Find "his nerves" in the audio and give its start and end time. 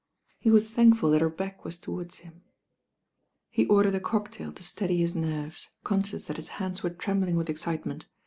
4.97-5.69